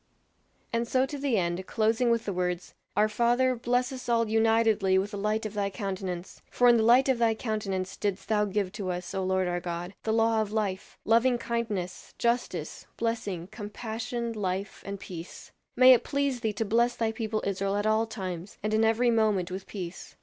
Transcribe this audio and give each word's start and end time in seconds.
And 0.73 0.87
so 0.87 1.05
to 1.05 1.19
the 1.19 1.37
end, 1.37 1.67
closing 1.67 2.09
with 2.09 2.25
the 2.25 2.33
words, 2.33 2.73
"Our 2.97 3.07
Father, 3.07 3.55
bless 3.55 3.91
us 3.91 4.09
all 4.09 4.27
unitedly 4.27 4.97
with 4.97 5.11
the 5.11 5.17
light 5.19 5.45
of 5.45 5.53
thy 5.53 5.69
countenance; 5.69 6.41
for 6.49 6.67
in 6.67 6.77
the 6.77 6.81
light 6.81 7.07
of 7.07 7.19
thy 7.19 7.35
countenance 7.35 7.95
didst 7.97 8.27
thou 8.27 8.45
give 8.45 8.71
to 8.71 8.89
us, 8.89 9.13
O 9.13 9.23
Lord 9.23 9.47
our 9.47 9.59
God, 9.59 9.93
the 10.01 10.11
law 10.11 10.41
of 10.41 10.51
life, 10.51 10.97
loving 11.05 11.37
kindness, 11.37 12.15
justice, 12.17 12.87
blessing, 12.97 13.45
compassion, 13.51 14.33
life, 14.33 14.81
and 14.87 14.99
peace. 14.99 15.51
May 15.75 15.93
it 15.93 16.03
please 16.03 16.39
thee 16.39 16.53
to 16.53 16.65
bless 16.65 16.95
thy 16.95 17.11
people 17.11 17.43
Israel 17.45 17.75
at 17.75 17.85
all 17.85 18.07
times, 18.07 18.57
and 18.63 18.73
in 18.73 18.83
every 18.83 19.11
moment 19.11 19.51
with 19.51 19.67
peace. 19.67 20.15